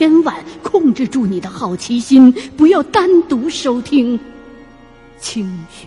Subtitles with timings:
[0.00, 4.18] 千万控制住你的好奇心，不要单独收听。
[5.18, 5.86] 清雪。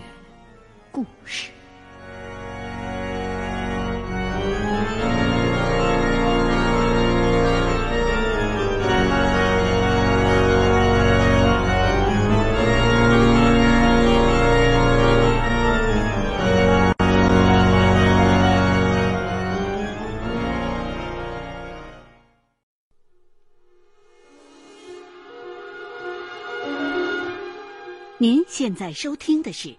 [28.64, 29.68] 现在收听的是《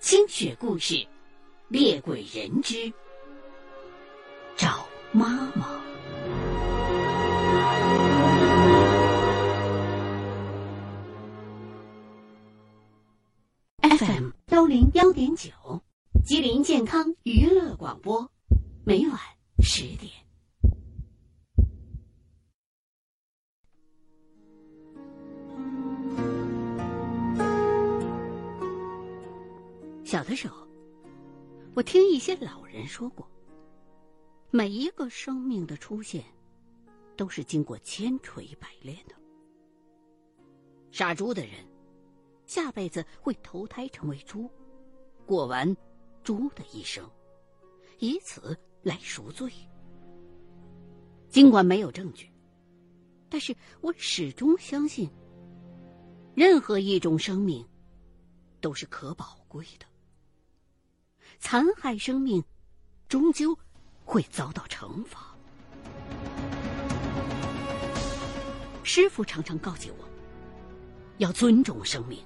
[0.00, 0.94] 清雪故事·
[1.68, 2.90] 猎鬼人之
[4.56, 5.78] 找妈妈》。
[13.98, 15.50] FM 幺零幺点九，
[16.24, 18.30] 吉林健康娱乐广播，
[18.86, 19.20] 每晚
[19.62, 20.10] 十点。
[30.08, 30.66] 小的时候，
[31.74, 33.30] 我听一些老人说过，
[34.50, 36.24] 每一个生命的出现，
[37.14, 39.14] 都是经过千锤百炼的。
[40.90, 41.52] 杀猪的人，
[42.46, 44.50] 下辈子会投胎成为猪，
[45.26, 45.76] 过完
[46.24, 47.06] 猪的一生，
[47.98, 49.52] 以此来赎罪。
[51.28, 52.32] 尽管没有证据，
[53.28, 55.10] 但是我始终相信，
[56.34, 57.62] 任何一种生命
[58.62, 59.86] 都是可宝贵的。
[61.40, 62.42] 残害生命，
[63.08, 63.56] 终究
[64.04, 65.34] 会遭到惩罚。
[68.82, 70.04] 师傅常常告诫我，
[71.18, 72.18] 要尊重生命，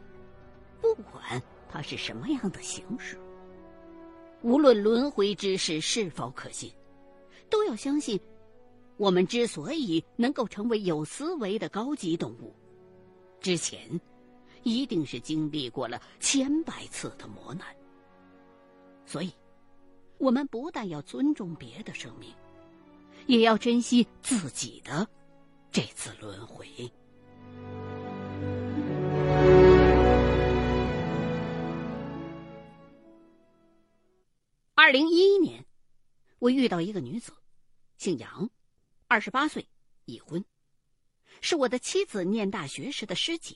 [0.81, 3.19] 不管它是什么样的形式。
[4.43, 6.73] 无论轮回之事是否可信，
[7.51, 8.19] 都要相信，
[8.97, 12.55] 我们之所以能够成为有思维的高级动物，
[13.41, 14.01] 之前
[14.63, 17.67] 一定是经历过了千百次的磨难。
[19.05, 19.33] 所以，
[20.19, 22.33] 我们不但要尊重别的生命，
[23.27, 25.07] 也要珍惜自己的
[25.71, 26.67] 这次轮回。
[34.75, 35.65] 二零一一年，
[36.39, 37.33] 我遇到一个女子，
[37.99, 38.51] 姓杨，
[39.07, 39.69] 二十八岁，
[40.07, 40.45] 已婚，
[41.41, 43.55] 是我的妻子念大学时的师姐。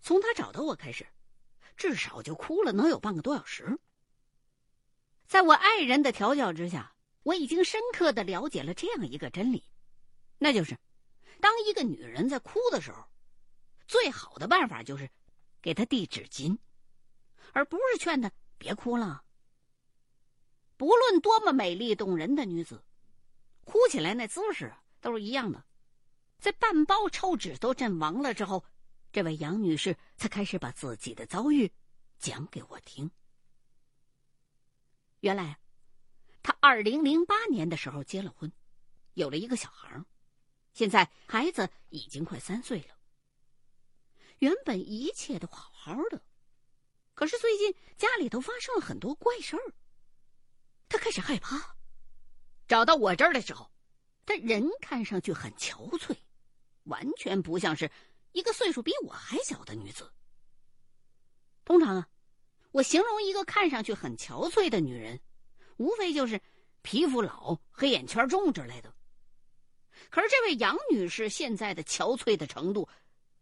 [0.00, 1.06] 从她找到我开始，
[1.76, 3.78] 至少就哭了能有半个多小时。
[5.26, 6.94] 在我爱人的调教之下，
[7.24, 9.64] 我已经深刻的了解了这样一个真理，
[10.38, 10.78] 那就是，
[11.40, 13.04] 当一个女人在哭的时候，
[13.88, 15.10] 最好的办法就是
[15.60, 16.56] 给她递纸巾，
[17.52, 19.24] 而不是劝她别哭了。
[20.76, 22.84] 不论多么美丽动人的女子，
[23.64, 25.64] 哭起来那姿势都是一样的。
[26.38, 28.64] 在半包抽纸都阵亡了之后，
[29.10, 31.72] 这位杨女士才开始把自己的遭遇
[32.18, 33.10] 讲给我听。
[35.26, 35.58] 原来，
[36.40, 38.52] 他二零零八年的时候结了婚，
[39.14, 40.00] 有了一个小孩
[40.72, 42.96] 现在孩子已经快三岁了。
[44.38, 46.22] 原本一切都好好的，
[47.14, 49.74] 可是最近家里头发生了很多怪事儿。
[50.88, 51.74] 她开始害怕。
[52.68, 53.68] 找到我这儿的时候，
[54.24, 56.16] 他人看上去很憔悴，
[56.84, 57.90] 完全不像是
[58.30, 60.08] 一个岁数比我还小的女子。
[61.64, 62.08] 通常啊。
[62.76, 65.18] 我形容一个看上去很憔悴的女人，
[65.78, 66.38] 无非就是
[66.82, 68.92] 皮肤老、黑眼圈重之类的。
[70.10, 72.86] 可是这位杨女士现在的憔悴的程度，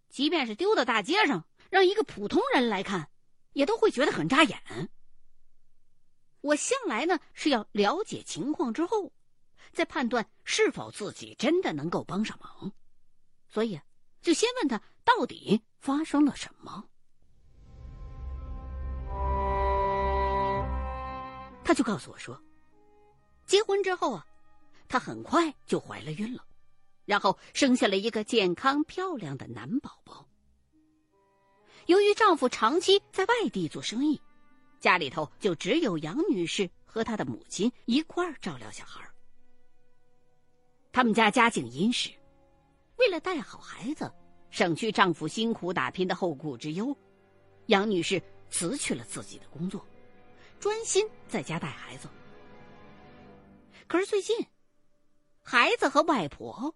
[0.08, 3.10] 即便是丢到大街上，让一个普通人来看，
[3.54, 4.88] 也都会觉得很扎眼。
[6.40, 9.12] 我向来呢是要了解情况之后，
[9.72, 12.70] 再判断是否自己真的能够帮上忙，
[13.48, 13.80] 所以
[14.22, 16.88] 就先问他到底发生了什么。
[21.64, 22.38] 他就告诉我说，
[23.46, 24.26] 结婚之后啊，
[24.86, 26.44] 她很快就怀了孕了，
[27.06, 30.28] 然后生下了一个健康漂亮的男宝宝。
[31.86, 34.20] 由于丈夫长期在外地做生意，
[34.78, 39.02] 家里头就只有杨女士和她的母亲一块儿照料小孩。
[40.92, 42.10] 他们家家境殷实，
[42.98, 44.10] 为了带好孩子，
[44.50, 46.96] 省去丈夫辛苦打拼的后顾之忧，
[47.66, 49.84] 杨女士辞去了自己的工作。
[50.64, 52.08] 专心在家带孩子，
[53.86, 54.34] 可是最近，
[55.42, 56.74] 孩子和外婆，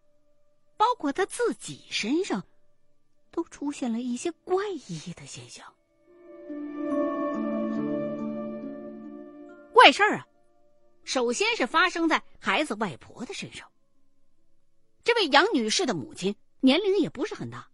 [0.77, 2.45] 包括他自己身上，
[3.31, 5.65] 都出现了一些怪异的现象。
[9.73, 10.29] 怪事儿啊，
[11.05, 13.67] 首先是发生在孩子外婆的身上。
[15.03, 17.67] 这位杨女士的母亲年龄也不是很大，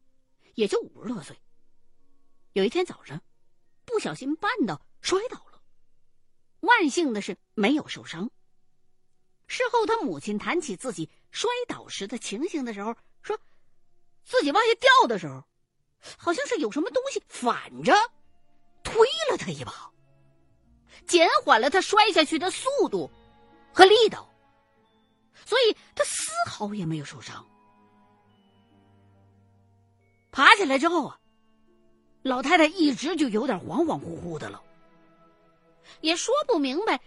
[0.55, 1.37] 也就五十多岁。
[2.53, 3.21] 有一天早上，
[3.85, 5.54] 不小心绊倒，摔倒了。
[6.65, 8.31] 万幸的是没有受伤。
[9.47, 13.39] 事后，他母亲谈起自己摔倒时的情形的时候，说
[14.25, 15.45] 自己往下掉的时候，
[16.17, 17.93] 好像是有什么东西反着
[18.83, 19.93] 推了他一把，
[21.07, 23.11] 减缓了他摔下去的速度
[23.73, 24.29] 和力道，
[25.45, 27.47] 所以他丝毫也没有受伤。
[30.33, 31.21] 爬起来之后啊。
[32.25, 34.63] 老太太一直就有点恍恍惚惚的了，
[36.01, 37.01] 也说不明白，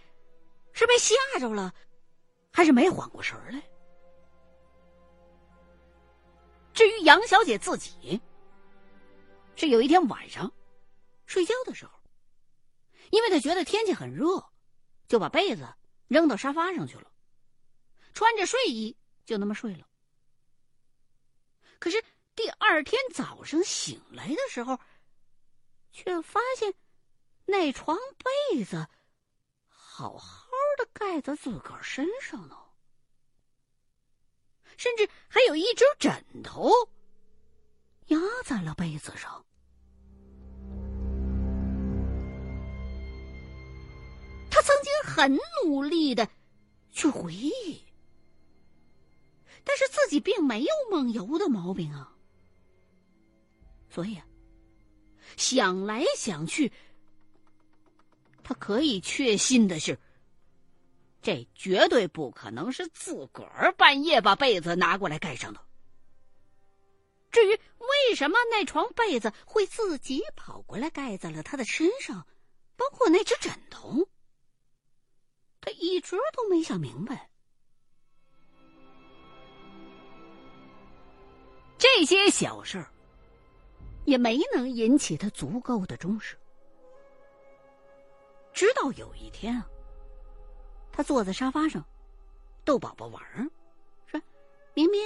[0.72, 1.74] 是被吓着了，
[2.52, 3.62] 还是没缓过神来。
[6.72, 8.20] 至于杨小姐自己，
[9.56, 10.52] 是有一天晚上
[11.26, 11.92] 睡觉的时候，
[13.10, 14.44] 因为她觉得天气很热，
[15.08, 15.66] 就把被子
[16.06, 17.10] 扔到沙发上去了，
[18.14, 19.86] 穿着睡衣就那么睡了。
[21.80, 22.02] 可是
[22.34, 24.78] 第二天早上醒来的时候，
[25.90, 26.72] 却发现，
[27.50, 27.96] 那床
[28.52, 28.86] 被子
[29.66, 30.46] 好好
[30.76, 32.54] 的盖在自个儿身上呢，
[34.76, 36.70] 甚至还有一只枕头
[38.08, 39.46] 压在了被子上。
[44.50, 46.28] 他曾经很努力的
[46.90, 47.82] 去回忆，
[49.64, 52.14] 但是自己并没有梦游的毛病啊，
[53.88, 54.26] 所以啊。
[55.36, 56.72] 想来想去，
[58.48, 59.98] 他可以确信的是，
[61.20, 65.60] 这绝对不可能是自个儿半夜把被子拿过来盖上的。
[67.30, 72.26] 至于为什么那床被子会自己跑过来盖在了他的身上，
[72.74, 74.08] 包括那只枕头，
[75.60, 77.28] 他一直都没想明白。
[81.76, 82.90] 这些小事儿。
[84.06, 86.34] 也没能引起他足够的重视。
[88.58, 89.64] 直到有一天啊，
[90.90, 91.84] 他坐在沙发上
[92.64, 93.48] 逗宝宝玩儿，
[94.08, 94.20] 说
[94.74, 95.00] ：“明明，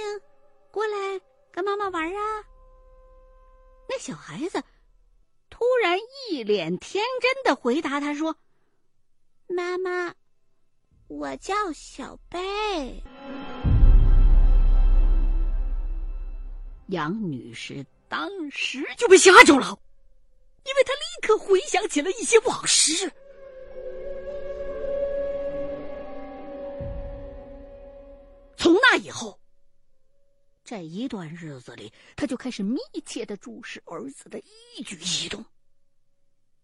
[0.71, 1.21] 过来
[1.51, 2.43] 跟妈妈玩啊。”
[3.87, 4.59] 那小孩子
[5.51, 5.99] 突然
[6.31, 8.35] 一脸天真的回答他说
[9.45, 10.15] ：“妈妈，
[11.07, 13.03] 我叫小贝。”
[16.89, 17.85] 杨女士。
[18.09, 19.79] 当时就被吓着了，
[20.65, 23.11] 因为她立刻回想起了一些往事。
[30.73, 35.45] 在一段日子里，他就开始密切的注视儿子的一举一动。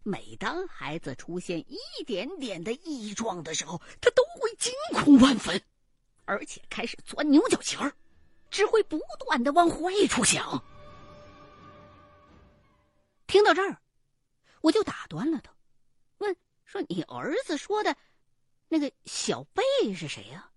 [0.02, 5.62] 每当孩子出现一点点的异状的时候，他都会惊恐万分，
[6.24, 7.92] 而且开始钻牛角尖儿，
[8.50, 10.60] 只会不断的往坏处想。
[13.28, 13.80] 听到这儿，
[14.60, 15.54] 我就打断了他，
[16.18, 17.96] 问说：“你儿子说的，
[18.66, 19.62] 那个小贝
[19.94, 20.50] 是谁呀？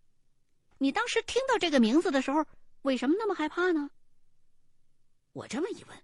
[0.79, 2.43] 你当时听到这个名字的时候，
[2.83, 3.89] 为什么那么害怕呢？”
[5.33, 6.03] 我这么一问，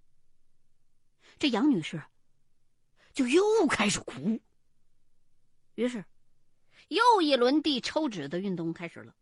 [1.37, 2.03] 这杨女士
[3.13, 4.41] 就又开始哭。
[5.75, 6.03] 于是，
[6.87, 9.15] 又一轮递抽纸的运动开始了。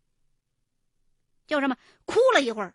[1.45, 2.73] 就这么哭了一会儿，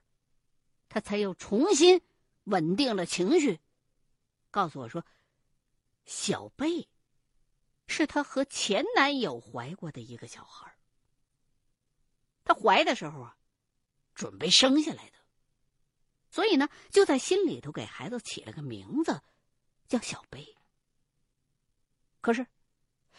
[0.89, 2.03] 她才又重新
[2.45, 3.61] 稳定了情绪。
[4.51, 5.05] 告诉我说，
[6.05, 6.89] 小贝
[7.87, 10.77] 是她和前男友怀过的一个小孩。
[12.45, 13.37] 她怀的时候啊，
[14.15, 15.19] 准备生下来的，
[16.31, 19.21] 所以呢，就在心里头给孩子起了个名字，
[19.89, 20.57] 叫小贝。
[22.21, 22.47] 可是，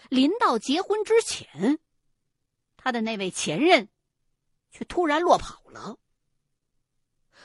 [0.09, 1.79] 临到结婚之前，
[2.77, 3.89] 他的那位前任
[4.71, 5.97] 却突然落跑了。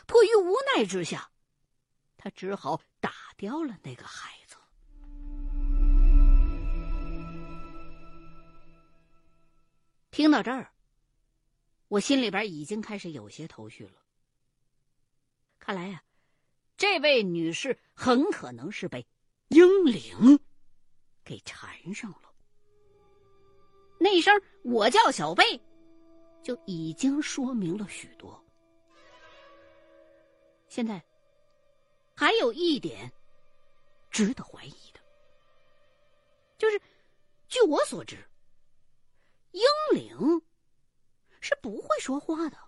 [0.06, 1.30] 迫于无奈之下，
[2.16, 3.12] 他只好打。
[3.38, 4.56] 掉了那个孩子。
[10.10, 10.72] 听到这儿，
[11.88, 14.02] 我心里边已经开始有些头绪了。
[15.59, 16.02] 看来呀，
[16.76, 19.07] 这位女士很可能是被
[19.49, 20.38] 英灵
[21.25, 22.33] 给缠上了。
[23.99, 25.61] 那声“我叫小贝”，
[26.42, 28.42] 就已经说明了许多。
[30.68, 31.02] 现在
[32.14, 33.12] 还有一点。
[34.11, 35.00] 值得怀疑的，
[36.57, 36.80] 就是
[37.47, 38.16] 据我所知，
[39.52, 40.42] 英灵
[41.40, 42.59] 是不会说话的。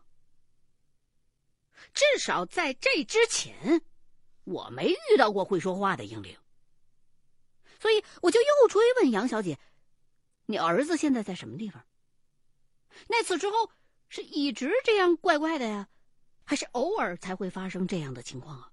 [1.93, 3.83] 至少在这之前，
[4.45, 6.37] 我没遇到过会说话的婴灵。
[7.79, 9.59] 所以我就又追问杨小姐
[10.47, 11.85] ：“你儿子现在在什么地方？
[13.09, 13.71] 那次之后
[14.09, 15.89] 是一直这样怪怪的呀，
[16.45, 18.73] 还是偶尔才会发生这样的情况啊？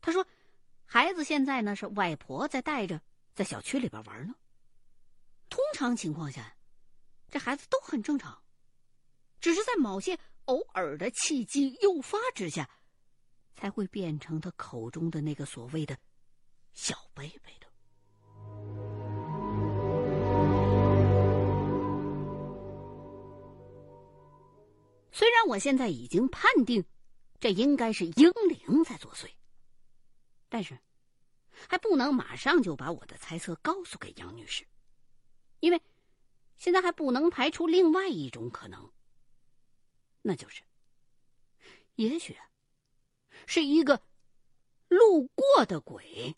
[0.00, 0.26] 他说，
[0.84, 3.00] 孩子现在呢是外婆在带着，
[3.34, 4.34] 在小区里边玩呢。
[5.48, 6.55] 通常情况下，
[7.30, 8.42] 这孩子都很正常，
[9.40, 12.70] 只是在某些偶尔的契机诱发之下，
[13.54, 15.98] 才会变成他口中的那个所谓的
[16.72, 17.66] “小贝贝”的。
[25.10, 26.84] 虽然我现在已经判定，
[27.40, 29.30] 这应该是婴灵在作祟，
[30.48, 30.78] 但是
[31.50, 34.66] 还不能马上就把我的猜测告诉给杨女士，
[35.60, 35.80] 因为
[36.56, 38.92] 现在还不能排除另外一种可能，
[40.22, 40.62] 那就是，
[41.94, 42.36] 也许
[43.46, 44.02] 是一个
[44.88, 46.34] 路过的鬼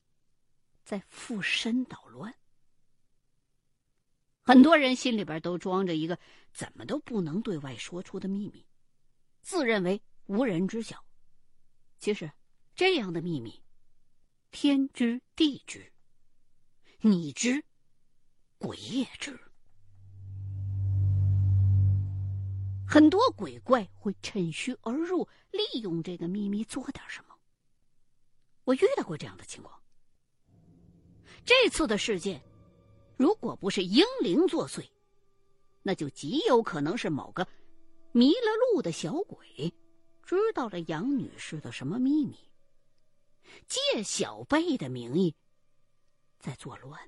[0.84, 2.34] 在附身捣乱。
[4.42, 6.18] 很多人心里边都装着一个
[6.52, 8.66] 怎么都不能对外说出的秘密。
[9.42, 11.04] 自认为无人知晓，
[11.98, 12.30] 其实
[12.74, 13.62] 这样的秘密，
[14.50, 15.92] 天知地知，
[17.00, 17.64] 你知，
[18.58, 19.38] 鬼也知。
[22.90, 27.36] 很多鬼怪会趁虚而入，利用这个秘密做点什么。
[28.64, 29.78] 我遇到过这样的情况。
[31.44, 32.42] 这次的事件，
[33.18, 34.88] 如果不是英灵作祟，
[35.82, 37.46] 那就极有可能是某个。
[38.12, 39.72] 迷了路的小鬼，
[40.22, 42.38] 知道了杨女士的什么秘密？
[43.66, 45.34] 借小贝的名义，
[46.38, 46.98] 在作乱。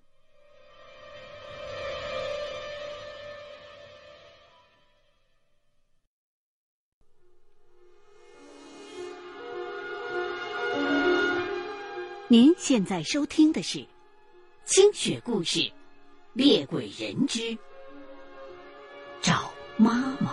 [12.32, 13.78] 您现在收听的是
[14.64, 15.58] 《清雪故事·
[16.32, 17.58] 猎鬼人之
[19.20, 20.30] 找妈妈》。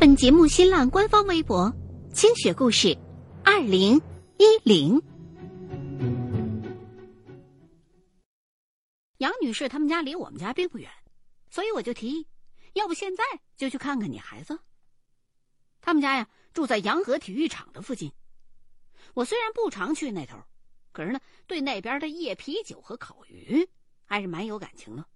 [0.00, 1.72] 本节目新浪官方微博
[2.12, 2.98] “清雪故事”，
[3.46, 3.94] 二零
[4.38, 5.00] 一零。
[9.18, 10.90] 杨女士他们家离我们家并不远，
[11.48, 12.26] 所以我就提议，
[12.72, 13.22] 要不现在
[13.56, 14.58] 就去看看你孩子。
[15.84, 18.10] 他们家呀住在洋河体育场的附近。
[19.12, 20.42] 我虽然不常去那头，
[20.92, 23.68] 可是呢，对那边的夜啤酒和烤鱼
[24.06, 25.06] 还是蛮有感情的。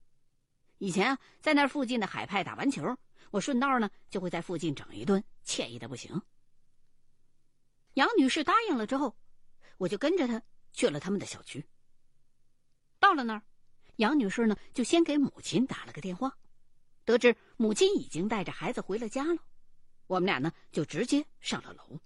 [0.76, 2.94] 以前啊，在那附近的海派打完球。
[3.30, 6.20] 我顺道呢，就会在附近整一顿，惬意的不行。
[7.94, 9.16] 杨女士答应了之后，
[9.78, 10.42] 我就跟着她
[10.75, 11.64] 去了他们的小区。
[13.00, 13.42] 到了那儿，
[13.96, 16.37] 杨女士呢就先给母亲打了个电话，
[17.06, 19.42] 得知母亲已经带着孩子回了家了，
[20.09, 22.00] 我们俩呢就直接上了楼。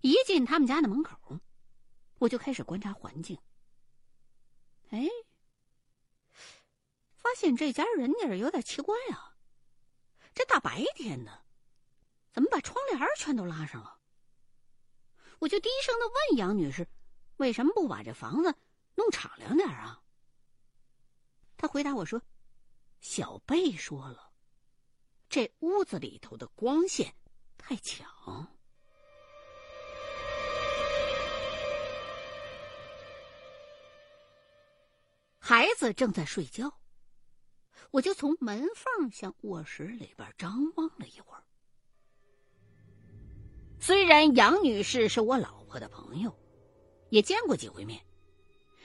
[0.00, 1.38] 一进他们家的门口，
[2.18, 3.38] 我就开始观察环境。
[4.88, 5.06] 哎，
[7.16, 9.36] 发现这家人家有点奇怪啊。
[10.32, 11.44] 这大白天的，
[12.32, 13.98] 怎么把窗帘全都拉上了？
[15.40, 16.86] 我就低声的问杨女士
[17.38, 18.54] ：“为什么不把这房子
[18.94, 20.02] 弄敞亮点啊？”
[21.56, 22.22] 她回答我说
[23.00, 24.29] ：“小贝说了，
[25.30, 27.14] 这屋子里头的光线
[27.56, 28.06] 太强。”
[35.38, 36.70] 孩子正在睡觉。
[37.92, 41.42] 我就从门缝向卧室里边张望了一会儿。
[43.80, 46.32] 虽然杨女士是我老婆的朋友，
[47.08, 48.00] 也见过几回面，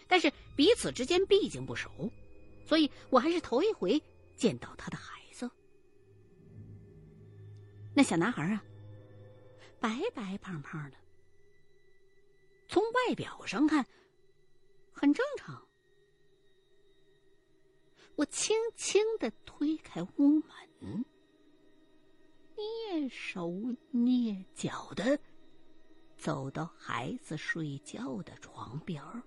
[0.07, 2.11] 但是彼此之间毕竟不熟，
[2.65, 4.01] 所以我还是头一回
[4.35, 5.24] 见到她的孩子。
[7.95, 8.61] 那小男孩啊，
[9.79, 10.97] 白白胖胖的，
[12.67, 13.85] 从外表上看
[14.91, 15.65] 很正常。
[18.17, 21.05] 我轻轻的推开屋门，
[22.57, 23.49] 蹑手
[23.93, 25.17] 蹑脚的
[26.17, 29.23] 走到孩子睡觉的床边儿，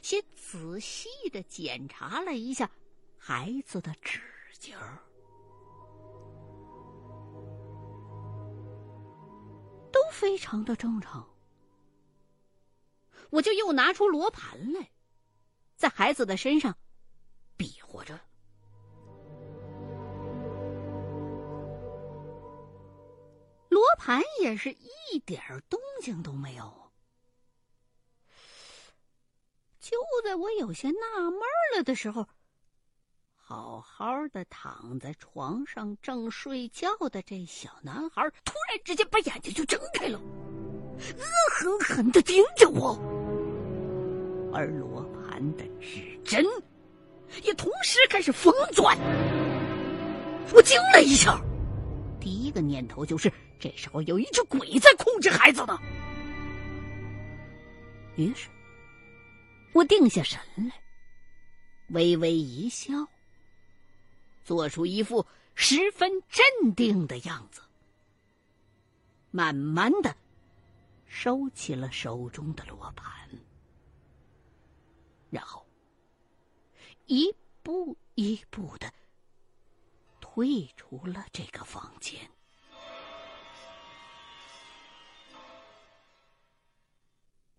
[0.00, 2.70] 先仔细的检查了一下
[3.18, 4.22] 孩子的指
[4.58, 4.78] 尖
[10.10, 11.28] 非常的正常。
[13.30, 14.90] 我就又拿出罗盘来。
[15.76, 16.74] 在孩子的身上
[17.54, 18.18] 比划着，
[23.68, 26.90] 罗盘也是一点动静都没有。
[29.78, 31.40] 就在我有些纳闷
[31.76, 32.26] 了的时候，
[33.48, 42.98] 好好的躺在床上正睡觉的这小男孩，突然之间把眼睛就睁开了，恶狠狠的盯着我，
[44.52, 45.40] 而罗盘。
[45.56, 46.44] 的指针
[47.44, 48.98] 也同时开始疯转。
[50.52, 51.40] 我惊了一下，
[52.18, 55.78] 第一个念头就是这时候有一只鬼在控制孩子呢。
[58.16, 58.48] 于是，
[59.72, 60.72] 我定下神来，
[61.90, 63.06] 微微一笑，
[64.46, 65.26] 做出一副
[65.56, 67.60] 十分镇定的样子，
[69.32, 70.16] 慢慢的
[71.04, 73.28] 收起了手中的罗盘，
[75.30, 75.66] 然后
[77.06, 77.34] 一
[77.64, 78.94] 步一步的
[80.20, 82.30] 退出了这个房间。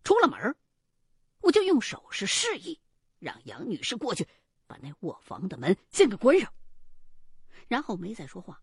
[0.06, 0.56] 出了门，
[1.42, 2.80] 我就用手势示意，
[3.20, 4.26] 让杨女士过去
[4.68, 6.50] 把那卧房的门先给关上，
[7.68, 8.62] 然后没再说话，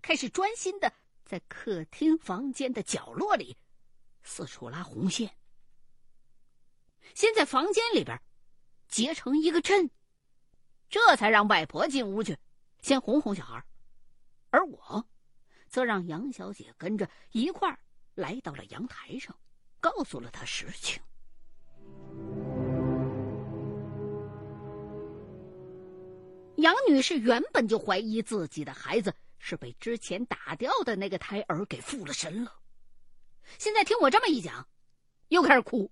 [0.00, 0.92] 开始专心的
[1.24, 3.56] 在客厅房间的角落里
[4.22, 5.36] 四处拉红线，
[7.14, 8.20] 先在房间里边
[8.88, 9.90] 结成一个阵，
[10.88, 12.36] 这才让外婆进屋去
[12.80, 13.64] 先哄哄小孩，
[14.50, 15.08] 而我
[15.68, 17.78] 则让杨小姐跟着一块儿
[18.14, 19.36] 来到了阳台上。
[19.80, 21.02] 告诉了她实情。
[26.56, 32.60] 杨女士原本就怀疑自己的孩子是被之前打掉的那个胎儿给附了身了，
[33.58, 34.68] 现在听我这么一讲，
[35.28, 35.90] 又开始哭。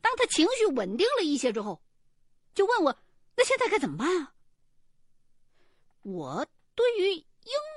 [0.00, 1.82] 当她情绪稳定了一些之后，
[2.54, 2.98] 就问我
[3.36, 4.34] ：“那现在该怎么办啊？”
[6.02, 7.24] 我对于英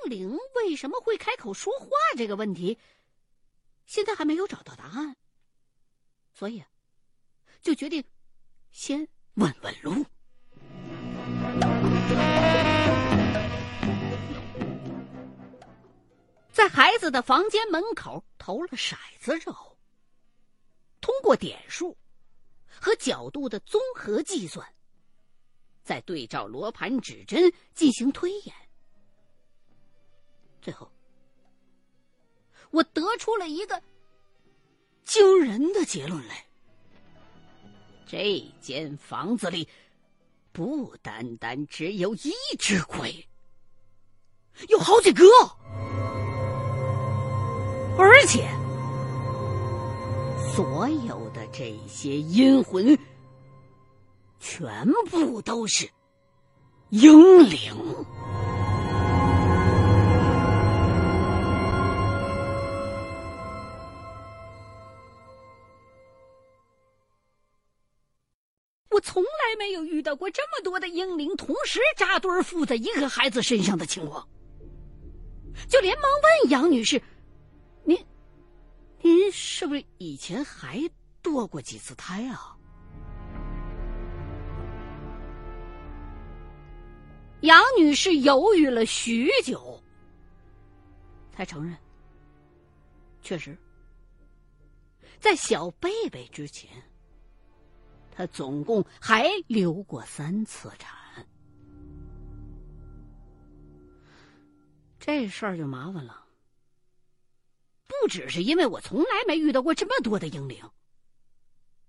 [0.04, 2.78] 灵为什么会开口说话这个问题。
[3.86, 5.16] 现在还没有找到答案，
[6.32, 6.62] 所以
[7.60, 8.04] 就决定
[8.70, 10.06] 先问问路。
[17.10, 19.76] 的房间门口投了骰子之后，
[21.00, 21.96] 通过点数
[22.80, 24.66] 和角度的综合计算，
[25.82, 28.54] 再对照罗盘指针进行推演，
[30.62, 30.90] 最后。
[32.70, 33.82] 我得出了一个
[35.04, 36.46] 惊人的结论来：
[38.06, 39.68] 这间房子里
[40.52, 43.28] 不单单只有一只鬼，
[44.68, 45.24] 有好几个，
[47.98, 48.48] 而且
[50.54, 52.98] 所有的这些阴魂
[54.38, 55.88] 全部都是
[56.90, 57.74] 婴灵。
[68.90, 74.26] 我从来没有遇到过这么多的婴灵同时扎堆附在一个孩子身上的情况，
[75.68, 76.04] 就连忙
[76.42, 77.00] 问杨女士：“，
[79.02, 80.78] 您是不是以前还
[81.22, 82.56] 堕过几次胎啊？”
[87.42, 89.82] 杨女士犹豫了许久，
[91.32, 91.74] 才承认
[93.22, 93.56] ：“确实，
[95.18, 96.70] 在小贝贝之前。”
[98.12, 101.26] 他总共还流过三次产，
[104.98, 106.22] 这事儿就麻烦了。
[107.90, 110.70] 不只是因为我从来没遇到过这么多的婴灵，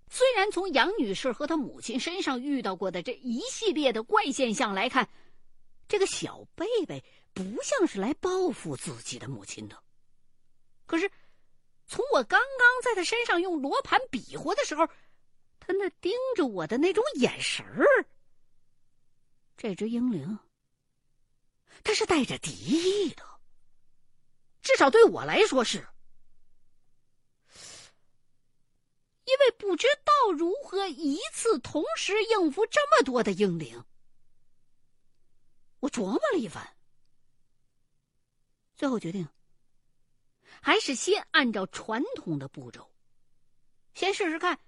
[0.10, 5.08] 虽然从杨女士和她母亲身上遇到过的这一系列的怪现象来看，
[5.88, 9.78] 这个小贝贝不像是来报复自己的母亲的。
[10.88, 11.10] 可是，
[11.86, 14.88] 从我刚刚在他身上用罗盘比划的时候。
[15.64, 17.86] 他那盯着我的那种眼神儿，
[19.56, 20.40] 这只婴灵，
[21.84, 23.24] 他是带着敌意的，
[24.64, 25.88] 至少对我来说是，
[29.26, 33.84] 因为不知道如何一次同时应付这么多的婴灵，
[35.80, 36.68] 我琢磨了一番，
[38.76, 39.28] 最后决定，
[40.62, 42.90] 还是先按照传统的步骤，
[43.94, 44.60] 先试试看。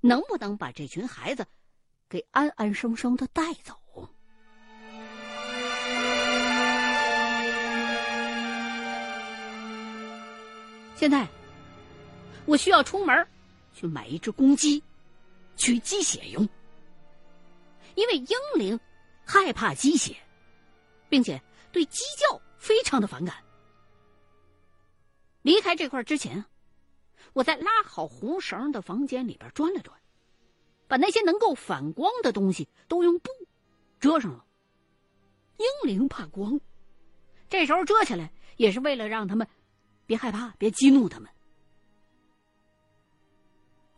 [0.00, 1.44] 能不能把这群孩子
[2.08, 3.76] 给安安生生的带走？
[10.94, 11.26] 现在
[12.46, 13.28] 我需要出门
[13.78, 14.82] 去买一只公鸡，
[15.56, 16.48] 取鸡血用。
[17.94, 18.78] 因为婴灵
[19.24, 20.16] 害怕鸡血，
[21.08, 23.36] 并且对鸡叫非常的反感。
[25.42, 26.44] 离开这块之前。
[27.34, 29.96] 我在拉好红绳的房间里边转了转，
[30.88, 33.30] 把那些能够反光的东西都用布
[34.00, 34.44] 遮上了。
[35.58, 36.58] 婴灵怕光，
[37.48, 39.46] 这时候遮起来也是为了让他们
[40.06, 41.30] 别害怕，别激怒他们。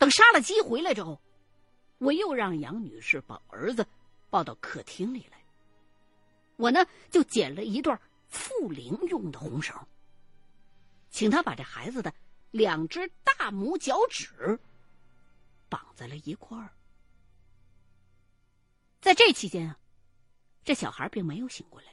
[0.00, 1.20] 等杀了鸡回来之后，
[1.98, 3.86] 我又让杨女士把儿子
[4.30, 5.38] 抱到客厅里来。
[6.56, 9.78] 我呢，就捡了一段复灵用的红绳，
[11.10, 12.10] 请他把这孩子的
[12.50, 14.58] 两只大拇脚趾
[15.68, 16.72] 绑在了一块儿。
[19.02, 19.78] 在这期间啊，
[20.64, 21.88] 这小孩并没有醒过来。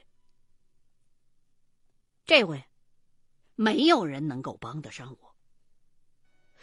[2.24, 2.64] 这回，
[3.54, 5.27] 没有人能够帮得上我，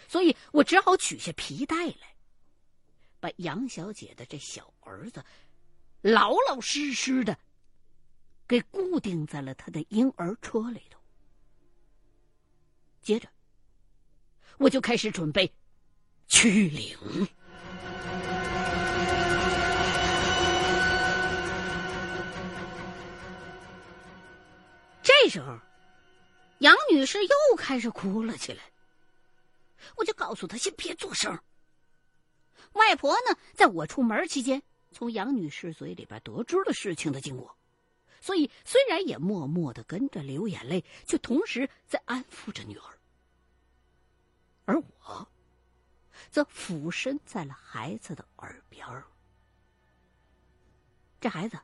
[0.07, 2.15] 所以我只好取下皮带来，
[3.19, 5.23] 把杨小姐的这小儿子
[6.01, 7.37] 老老实实的
[8.47, 10.99] 给固定在了他的婴儿车里头。
[13.01, 13.27] 接着，
[14.57, 15.51] 我就开始准备
[16.27, 16.97] 驱灵。
[25.01, 25.59] 这时候，
[26.59, 28.63] 杨女士又开始哭了起来。
[29.97, 31.38] 我就告诉她先别做声。
[32.73, 34.61] 外婆呢，在我出门期间，
[34.91, 37.57] 从杨女士嘴里边得知了事情的经过，
[38.19, 42.99] 所以虽然也默默的跟着流眼泪，却同时在安抚着女儿。
[44.65, 45.27] 而我，
[46.31, 48.85] 则俯身在了孩子的耳边
[51.21, 51.57] 这孩子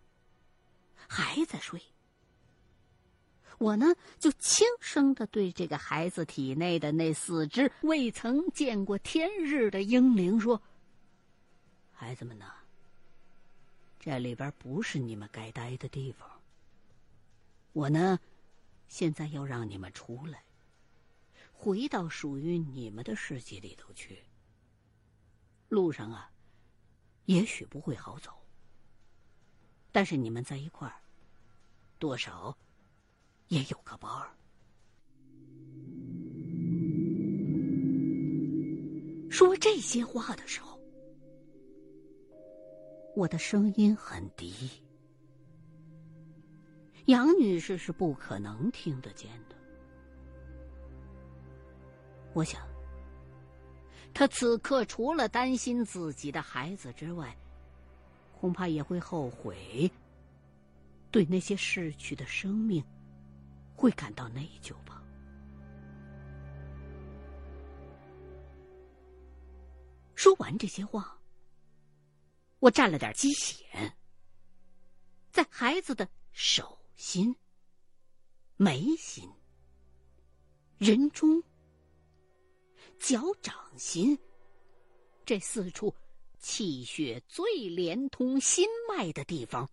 [1.08, 1.82] 还在睡。
[3.62, 10.60] 我呢，就轻声的对这个孩子体内的那四只未曾见过天日的婴灵说
[11.94, 12.46] ：“孩子们呐，
[14.00, 16.28] 这里边不是你们该待的地方。
[17.74, 18.20] 我呢，
[18.88, 20.44] 现在要让你们出来，
[21.54, 24.24] 回到属于你们的世界里头去。
[25.70, 26.32] 路上啊，
[27.26, 28.32] 也许不会好走，
[29.92, 31.00] 但是你们在一块儿，
[32.00, 32.58] 多少。”
[33.52, 34.30] 也有个伴儿。
[39.30, 40.80] 说这些话的时候，
[43.14, 44.70] 我的声音很低，
[47.08, 49.56] 杨女士是不可能听得见的。
[52.32, 52.66] 我想，
[54.14, 57.38] 她此刻除了担心自己的孩子之外，
[58.40, 59.92] 恐怕也会后悔
[61.12, 62.82] 对那些逝去的生命。
[63.82, 65.04] 会感到内疚吧？
[70.14, 71.20] 说完这些话，
[72.60, 73.66] 我蘸了点鸡血，
[75.32, 77.36] 在孩子的手心、
[78.56, 79.28] 眉心、
[80.78, 81.42] 人中、
[83.00, 84.16] 脚掌心
[85.26, 85.92] 这四处
[86.38, 89.68] 气血最连通心脉的地方，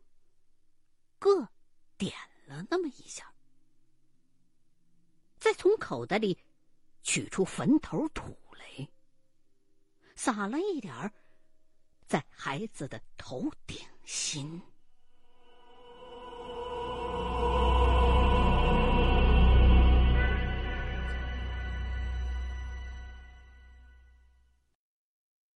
[1.18, 1.46] 各
[1.98, 2.16] 点
[2.46, 3.30] 了那么一下。
[5.38, 6.36] 再从口袋里
[7.02, 8.88] 取出坟头土来，
[10.16, 11.12] 撒了一点儿
[12.06, 14.60] 在孩子的头顶心。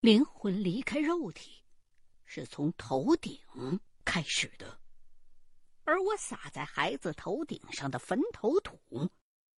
[0.00, 1.62] 灵魂离开肉体，
[2.24, 3.38] 是从头顶
[4.04, 4.80] 开始的，
[5.84, 8.78] 而我撒在孩子头顶上的坟头土。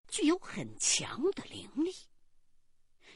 [0.08, 1.92] 具有很强的灵力，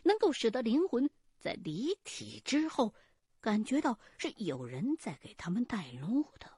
[0.02, 2.92] 能够使得灵魂在离体之后，
[3.40, 6.50] 感觉到是有人在给他们带路的。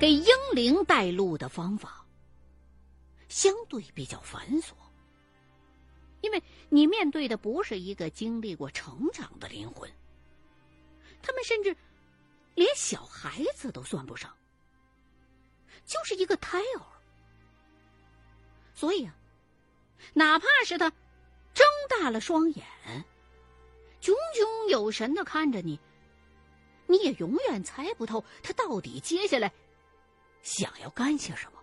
[0.00, 2.04] 给婴灵带路的方法
[3.28, 4.72] 相对比较繁琐，
[6.22, 9.88] 因为你面对的不是一个经历过成长的灵魂，
[11.22, 11.76] 他们甚至
[12.54, 14.34] 连小孩子都算不上。
[15.84, 16.82] 就是一个胎儿，
[18.74, 19.14] 所以啊，
[20.14, 20.90] 哪怕是他
[21.52, 22.64] 睁大了双眼，
[24.00, 25.78] 炯炯有神的看着你，
[26.86, 29.52] 你也永远猜不透他到底接下来
[30.42, 31.58] 想要干些什么。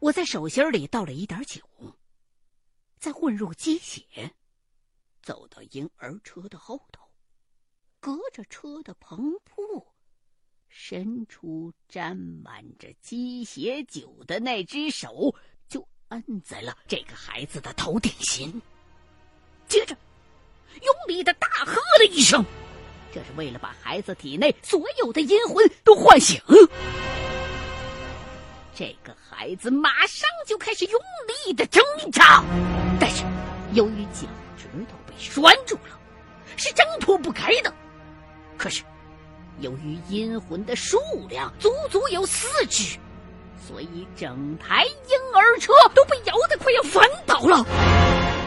[0.00, 1.62] 我在手心里倒了一点酒，
[2.98, 4.34] 再混入鸡血，
[5.22, 7.08] 走到婴儿车的后头，
[8.00, 9.93] 隔着车的棚铺。
[10.76, 15.32] 伸出沾满着鸡血酒的那只手，
[15.68, 18.60] 就摁在了这个孩子的头顶心。
[19.68, 19.96] 接着，
[20.82, 22.44] 用力的大喝了一声，
[23.12, 26.42] 这是为了把孩子体内所有的阴魂都唤醒。
[28.74, 31.00] 这个孩子马上就开始用
[31.46, 32.44] 力的挣扎，
[32.98, 33.24] 但是
[33.74, 34.26] 由于脚
[34.58, 36.00] 趾头被拴住了，
[36.56, 37.72] 是挣脱不开的。
[38.58, 38.82] 可是。
[39.60, 42.98] 由于阴魂的数量足足有四只，
[43.66, 47.64] 所以整台婴儿车都被摇得快要翻倒了。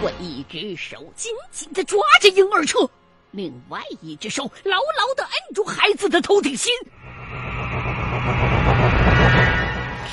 [0.01, 2.79] 我一只手紧紧的抓着婴儿车，
[3.31, 6.71] 另外一只手牢牢的摁住孩子的头顶心，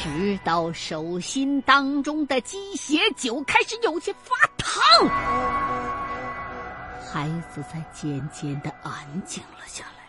[0.03, 5.09] 直到手心当中的鸡血酒开始有些发烫，
[7.13, 10.04] 孩子才渐渐的安静了下来。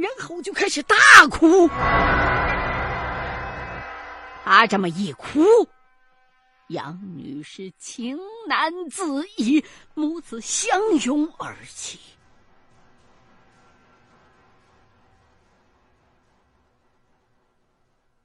[0.00, 0.96] 然后就开始大
[1.30, 1.68] 哭，
[4.42, 5.44] 他这么一哭，
[6.68, 11.98] 杨女士情难自已，母子相拥而泣。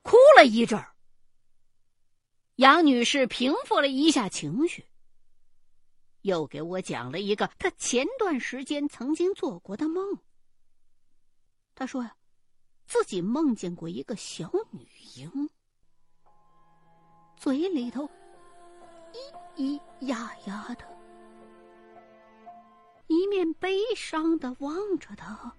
[0.01, 0.93] 哭了一阵儿，
[2.55, 4.85] 杨女士平复了一下情绪，
[6.21, 10.17] 又给我讲了一个她前段时间曾经做过的梦。
[11.75, 12.15] 他说呀，
[12.87, 15.49] 自己梦见过一个小女婴，
[17.35, 18.09] 嘴里头
[19.11, 19.19] 咿
[19.57, 20.87] 咿呀呀的，
[23.07, 25.53] 一面悲伤的望着他，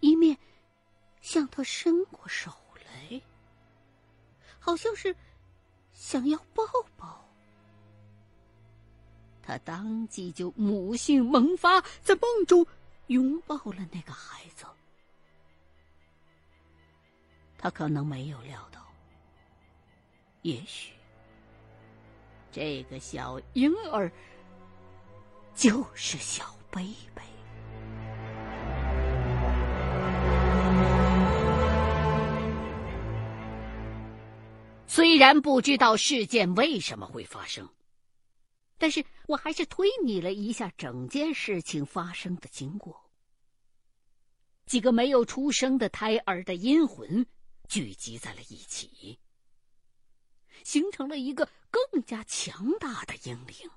[0.00, 0.36] 一面
[1.20, 2.50] 向他伸过手
[2.86, 3.20] 来，
[4.58, 5.14] 好像是
[5.92, 6.64] 想要抱
[6.96, 7.22] 抱。
[9.42, 12.66] 他当即就母性萌发，在梦中
[13.08, 14.64] 拥抱了那个孩子。
[17.58, 18.80] 他可能没有料到，
[20.42, 20.92] 也许
[22.52, 24.10] 这个小婴儿
[25.54, 27.22] 就是小贝贝。
[34.86, 37.68] 虽然不知道事件为什么会发生，
[38.78, 42.98] 但是我还是推理了一下整件事情发生的经过。
[44.66, 47.26] 几个没有出生的胎儿的阴魂。
[47.66, 49.18] 聚集在了一起，
[50.64, 53.70] 形成了一个更加强大的婴灵，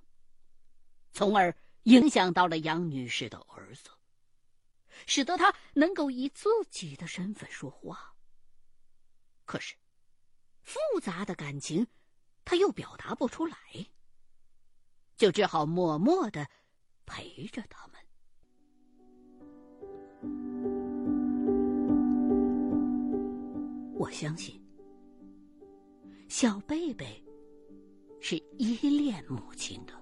[1.12, 3.89] 从而影响到了杨女士的儿子，
[5.06, 8.15] 使得他能够以自己的身份说话。
[9.45, 9.75] 可是，
[10.62, 11.88] 复杂的感情
[12.45, 13.58] 他又表达不出来，
[15.17, 16.49] 就只好默默的
[17.06, 17.99] 陪着他们。
[24.00, 24.58] 我相信，
[26.30, 27.22] 小贝贝
[28.22, 29.94] 是依恋母亲的，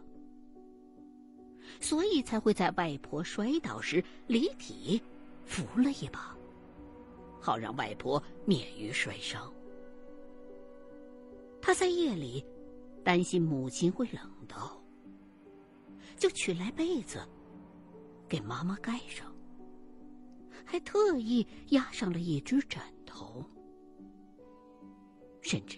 [1.82, 5.02] 所以才会在外婆摔倒时离体
[5.46, 6.38] 扶了一把，
[7.42, 9.52] 好让外婆免于摔伤。
[11.60, 12.46] 他在夜里
[13.04, 14.80] 担心母亲会冷到，
[16.18, 17.28] 就取来被子
[18.30, 19.36] 给妈妈盖上，
[20.64, 23.44] 还特意压上了一只枕头。
[25.48, 25.78] 甚至，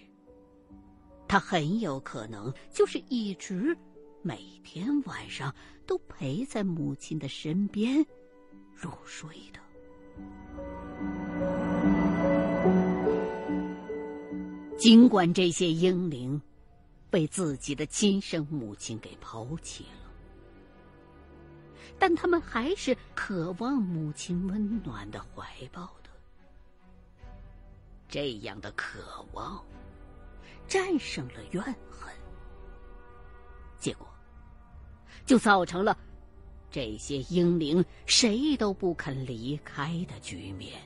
[1.28, 3.76] 他很有可能就是一直
[4.20, 5.54] 每天晚上
[5.86, 8.04] 都陪在母亲的身边
[8.74, 9.60] 入睡的。
[14.76, 16.42] 尽管这些婴灵
[17.08, 20.10] 被自己的亲生母亲给抛弃了，
[21.96, 25.99] 但他们还是渴望母亲温暖的怀抱。
[28.10, 29.64] 这样的渴望，
[30.66, 32.12] 战胜了怨恨，
[33.78, 34.06] 结果
[35.24, 35.96] 就造成了
[36.72, 40.76] 这些英灵谁都不肯离开的局面。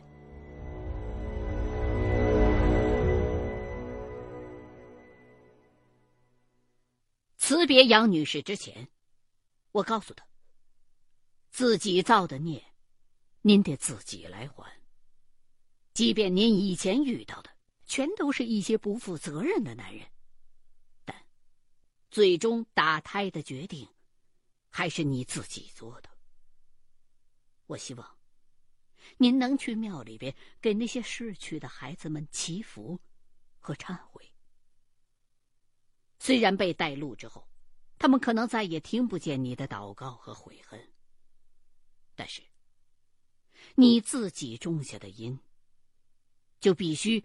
[7.38, 8.86] 辞别杨女士之前，
[9.72, 10.26] 我告诉她：
[11.50, 12.62] 自己造的孽，
[13.40, 14.70] 您得自己来还。
[15.94, 17.50] 即便您以前遇到的
[17.86, 20.04] 全都是一些不负责任的男人，
[21.04, 21.24] 但
[22.10, 23.88] 最终打胎的决定
[24.68, 26.10] 还是你自己做的。
[27.66, 28.18] 我希望
[29.18, 33.00] 您能去庙里边给那些逝去的孩子们祈福
[33.60, 34.28] 和忏悔。
[36.18, 37.46] 虽然被带路之后，
[37.98, 40.92] 他们可能再也听不见你的祷告和悔恨，
[42.16, 42.42] 但是
[43.76, 45.38] 你自己种下的因。
[46.64, 47.22] 就必须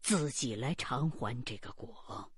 [0.00, 2.28] 自己来偿还这个果。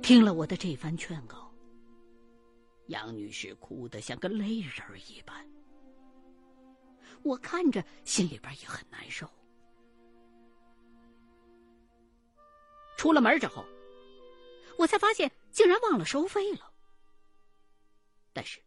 [0.00, 1.52] 听了我的这番劝告，
[2.86, 5.44] 杨女士哭得像个泪人一般。
[7.24, 9.28] 我看着心里边也很难受。
[12.96, 13.64] 出了门之后，
[14.78, 16.72] 我才发现竟然忘了收费了。
[18.32, 18.62] 但是。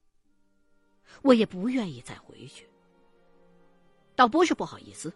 [1.22, 2.68] 我也不愿意再回去。
[4.16, 5.14] 倒不是不好意思，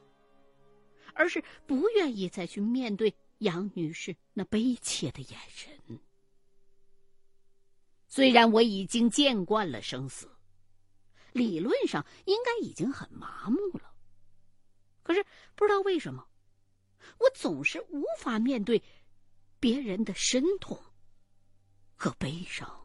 [1.13, 5.99] 而是不愿意再去面对杨女士那悲切的眼神。
[8.07, 10.29] 虽然我已经见惯了生死，
[11.31, 13.93] 理论上应该已经很麻木了，
[15.03, 15.23] 可是
[15.55, 16.27] 不知道为什么，
[17.19, 18.81] 我总是无法面对
[19.59, 20.81] 别人的深痛
[21.95, 22.78] 和悲伤。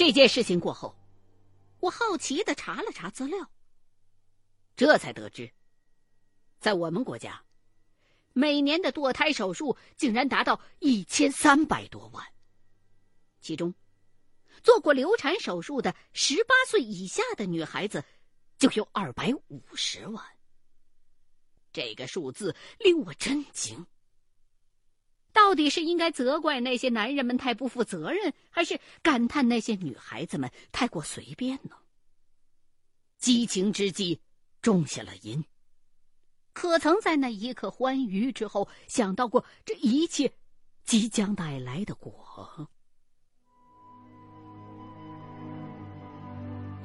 [0.00, 0.96] 这件事情过后，
[1.78, 3.50] 我好奇的查了查资料，
[4.74, 5.52] 这才得知，
[6.58, 7.44] 在我们国家，
[8.32, 12.26] 每年的堕胎手术竟然达到一千三百多万，
[13.42, 13.74] 其中，
[14.62, 18.02] 做过流产手术的十八岁以下的女孩子
[18.56, 20.24] 就有二百五十万。
[21.74, 23.86] 这个数字令我震惊。
[25.50, 31.72] 到底是应该责怪那些男人们太不负责任，还是感叹那些女孩子们太过随便呢？
[33.18, 34.20] 激情之际，
[34.62, 35.44] 种下了因。
[36.52, 40.32] 可曾在那一刻欢愉之后，想到过这一切
[40.84, 42.70] 即将带来的果？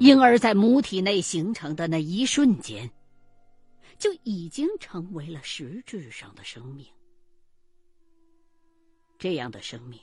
[0.00, 2.90] 婴儿在母体内形成的那一瞬间，
[3.96, 6.84] 就已经成为了实质上的生命。
[9.18, 10.00] 这样的生命，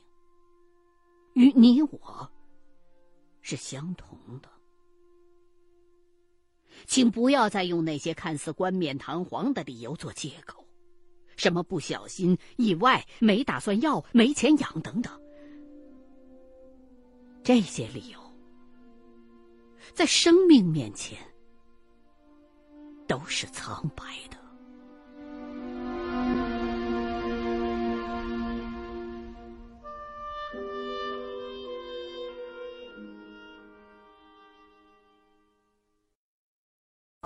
[1.33, 2.31] 与你我
[3.41, 4.49] 是相同的。
[6.85, 10.65] 请不要再用那些看似冠冕堂皇的理由做借口，
[11.37, 15.21] 什么不小心、意外、没打算要、没钱养等等，
[17.43, 18.19] 这些理由
[19.93, 21.17] 在生命面前
[23.07, 24.42] 都是苍白的。